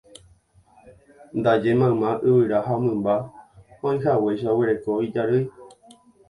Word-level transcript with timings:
Ndaje 1.37 1.69
mayma 1.79 2.09
yvyra 2.27 2.57
ha 2.65 2.73
mymba 2.83 3.13
oĩhaguéicha 3.89 4.47
oguereko 4.53 4.91
ijarýi. 5.07 5.45